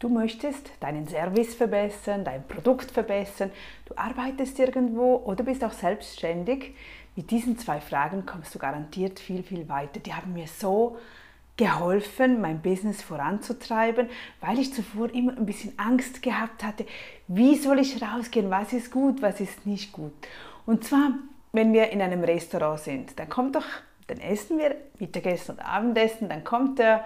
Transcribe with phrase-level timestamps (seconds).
[0.00, 3.50] Du möchtest deinen Service verbessern, dein Produkt verbessern,
[3.84, 6.74] du arbeitest irgendwo oder bist auch selbstständig.
[7.16, 10.00] Mit diesen zwei Fragen kommst du garantiert viel, viel weiter.
[10.00, 10.96] Die haben mir so
[11.58, 14.08] geholfen, mein Business voranzutreiben,
[14.40, 16.86] weil ich zuvor immer ein bisschen Angst gehabt hatte,
[17.28, 20.14] wie soll ich rausgehen, was ist gut, was ist nicht gut.
[20.64, 21.12] Und zwar,
[21.52, 23.66] wenn wir in einem Restaurant sind, dann kommt doch,
[24.06, 27.04] dann essen wir Mittagessen und Abendessen, dann kommt der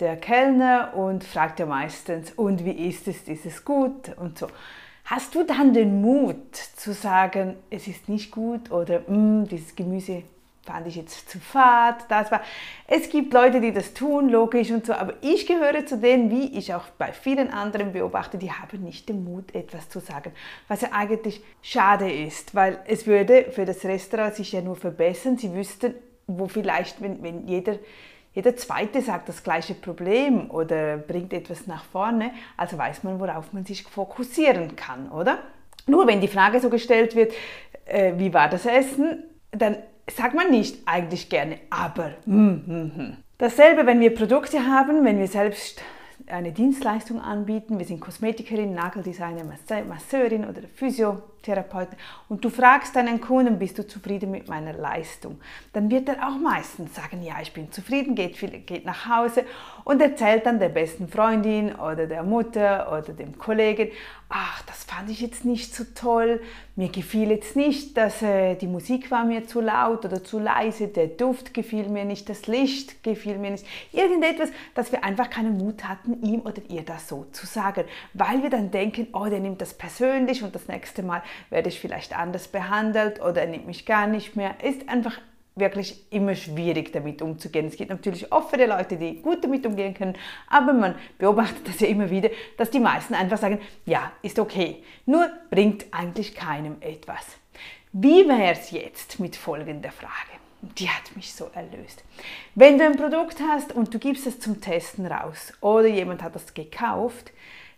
[0.00, 4.48] der Kellner und fragt ja meistens, und wie ist es, ist es gut und so.
[5.04, 10.24] Hast du dann den Mut zu sagen, es ist nicht gut oder mm, dieses Gemüse
[10.66, 12.40] fand ich jetzt zu fad, das war.
[12.88, 16.58] Es gibt Leute, die das tun, logisch und so, aber ich gehöre zu denen, wie
[16.58, 20.32] ich auch bei vielen anderen beobachte, die haben nicht den Mut, etwas zu sagen,
[20.66, 25.38] was ja eigentlich schade ist, weil es würde für das Restaurant sich ja nur verbessern.
[25.38, 25.94] Sie wüssten,
[26.26, 27.78] wo vielleicht, wenn, wenn jeder
[28.36, 33.54] jeder zweite sagt das gleiche Problem oder bringt etwas nach vorne, also weiß man, worauf
[33.54, 35.38] man sich fokussieren kann, oder?
[35.86, 37.32] Nur wenn die Frage so gestellt wird,
[37.86, 39.78] äh, wie war das Essen, dann
[40.14, 42.12] sagt man nicht eigentlich gerne, aber.
[42.26, 43.16] Hm, hm, hm.
[43.38, 45.80] Dasselbe, wenn wir Produkte haben, wenn wir selbst
[46.28, 51.88] eine Dienstleistung anbieten, wir sind Kosmetikerin, Nageldesigner, Masseurin oder Physiotherapeut
[52.28, 55.40] und du fragst deinen Kunden, bist du zufrieden mit meiner Leistung,
[55.72, 59.44] dann wird er auch meistens sagen, ja, ich bin zufrieden, geht, geht nach Hause
[59.84, 63.90] und erzählt dann der besten Freundin oder der Mutter oder dem Kollegen,
[64.28, 66.40] ach, das fand ich jetzt nicht so toll,
[66.74, 70.88] mir gefiel jetzt nicht, dass äh, die Musik war mir zu laut oder zu leise,
[70.88, 75.56] der Duft gefiel mir nicht, das Licht gefiel mir nicht, irgendetwas, dass wir einfach keinen
[75.56, 79.40] Mut hatten, ihm oder ihr das so zu sagen, weil wir dann denken, oh, der
[79.40, 83.66] nimmt das persönlich und das nächste Mal werde ich vielleicht anders behandelt oder er nimmt
[83.66, 85.20] mich gar nicht mehr, ist einfach
[85.56, 87.66] wirklich immer schwierig damit umzugehen.
[87.66, 90.14] Es gibt natürlich offene Leute, die gut damit umgehen können,
[90.48, 94.82] aber man beobachtet das ja immer wieder, dass die meisten einfach sagen, ja, ist okay,
[95.06, 97.38] nur bringt eigentlich keinem etwas.
[97.92, 100.45] Wie wäre es jetzt mit folgender Frage?
[100.62, 102.02] Die hat mich so erlöst.
[102.54, 106.34] Wenn du ein Produkt hast und du gibst es zum Testen raus oder jemand hat
[106.34, 107.32] das gekauft,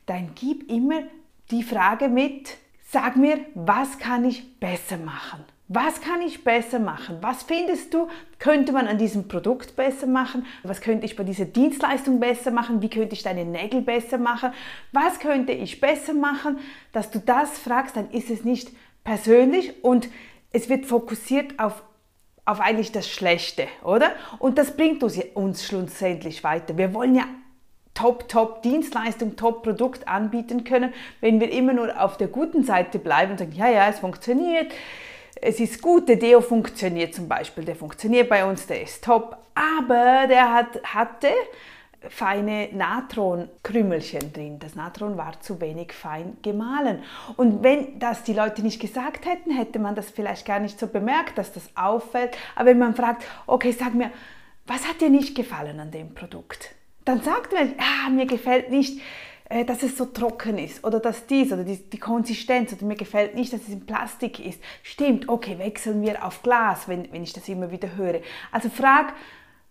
[0.06, 1.02] dann gib immer
[1.50, 2.56] die Frage mit,
[2.90, 5.44] sag mir, was kann ich besser machen?
[5.70, 7.18] Was kann ich besser machen?
[7.20, 8.08] Was findest du,
[8.38, 10.46] könnte man an diesem Produkt besser machen?
[10.62, 12.80] Was könnte ich bei dieser Dienstleistung besser machen?
[12.80, 14.52] Wie könnte ich deine Nägel besser machen?
[14.92, 16.58] Was könnte ich besser machen?
[16.92, 18.70] Dass du das fragst, dann ist es nicht
[19.04, 20.08] persönlich und
[20.52, 21.82] es wird fokussiert auf,
[22.48, 24.12] auf eigentlich das Schlechte, oder?
[24.38, 26.76] Und das bringt uns, uns schlussendlich weiter.
[26.76, 27.24] Wir wollen ja
[27.94, 32.98] Top, Top Dienstleistung, Top Produkt anbieten können, wenn wir immer nur auf der guten Seite
[32.98, 34.72] bleiben und sagen, ja, ja, es funktioniert
[35.40, 39.36] es ist gut, der Deo funktioniert zum Beispiel, der funktioniert bei uns, der ist top,
[39.54, 41.28] aber der hat, hatte
[42.08, 44.58] feine Natronkrümelchen drin.
[44.58, 47.02] Das Natron war zu wenig fein gemahlen.
[47.36, 50.86] Und wenn das die Leute nicht gesagt hätten, hätte man das vielleicht gar nicht so
[50.86, 52.36] bemerkt, dass das auffällt.
[52.54, 54.10] Aber wenn man fragt, okay, sag mir,
[54.66, 56.74] was hat dir nicht gefallen an dem Produkt?
[57.04, 59.00] Dann sagt man, ah, mir gefällt nicht
[59.48, 62.96] äh, dass es so trocken ist oder dass dies oder die, die, Konsistenz oder mir
[62.96, 64.60] gefällt nicht, dass es in Plastik ist.
[64.82, 68.20] Stimmt, okay, wechseln wir auf Glas, wenn, wenn ich das immer wieder höre.
[68.52, 69.14] Also frag,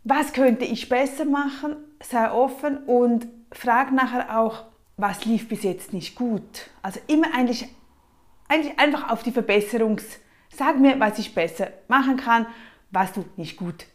[0.07, 5.93] was könnte ich besser machen, sei offen und frag nachher auch, was lief bis jetzt
[5.93, 6.69] nicht gut.
[6.81, 7.67] Also immer eigentlich,
[8.47, 10.19] eigentlich einfach auf die Verbesserungs...
[10.49, 12.47] Sag mir, was ich besser machen kann,
[12.89, 13.85] was du nicht gut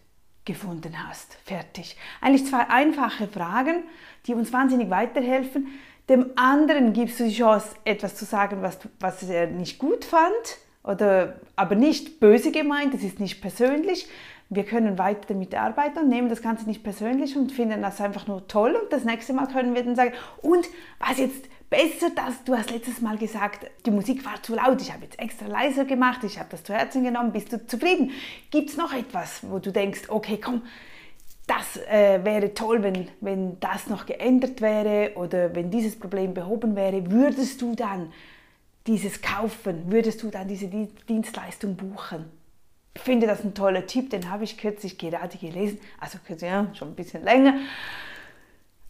[0.45, 1.37] gefunden hast.
[1.45, 1.97] Fertig.
[2.21, 3.85] Eigentlich zwei einfache Fragen,
[4.27, 5.69] die uns wahnsinnig weiterhelfen.
[6.09, 10.59] Dem anderen gibst du die Chance, etwas zu sagen, was, was er nicht gut fand,
[10.85, 14.09] oder, aber nicht böse gemeint, das ist nicht persönlich.
[14.49, 18.27] Wir können weiter damit arbeiten und nehmen das Ganze nicht persönlich und finden das einfach
[18.27, 18.75] nur toll.
[18.75, 20.67] Und das nächste Mal können wir dann sagen, und
[20.99, 24.93] was jetzt besser, dass du hast letztes Mal gesagt, die Musik war zu laut, ich
[24.93, 28.11] habe jetzt extra leiser gemacht, ich habe das zu Herzen genommen, bist du zufrieden?
[28.51, 30.63] Gibt es noch etwas, wo du denkst, okay, komm,
[31.47, 36.77] das äh, wäre toll, wenn, wenn das noch geändert wäre oder wenn dieses Problem behoben
[36.77, 38.13] wäre, würdest du dann
[38.87, 40.69] dieses kaufen, würdest du dann diese
[41.09, 42.25] Dienstleistung buchen?
[42.95, 46.89] Ich finde das ein toller Tipp, den habe ich kürzlich gerade gelesen, also ja, schon
[46.89, 47.55] ein bisschen länger.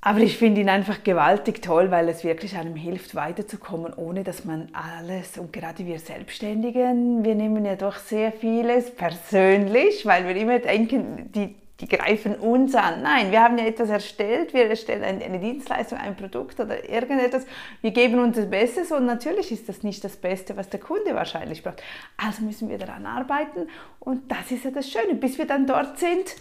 [0.04, 4.44] Aber ich finde ihn einfach gewaltig toll, weil es wirklich einem hilft, weiterzukommen, ohne dass
[4.44, 10.34] man alles, und gerade wir Selbstständigen, wir nehmen ja doch sehr vieles persönlich, weil wir
[10.34, 13.02] immer denken, die, die greifen uns an.
[13.02, 17.44] Nein, wir haben ja etwas erstellt, wir erstellen eine Dienstleistung, ein Produkt oder irgendetwas,
[17.81, 21.14] wir geben uns das Bestes und natürlich ist das nicht das Beste, was der Kunde
[21.14, 21.82] wahrscheinlich braucht.
[22.17, 23.69] Also müssen wir daran arbeiten
[23.99, 26.37] und das ist ja das Schöne, bis wir dann dort sind,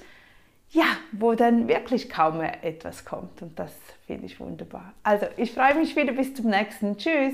[0.69, 3.41] ja, wo dann wirklich kaum mehr etwas kommt.
[3.41, 3.73] Und das
[4.05, 4.93] finde ich wunderbar.
[5.03, 6.97] Also, ich freue mich wieder bis zum nächsten.
[6.97, 7.33] Tschüss.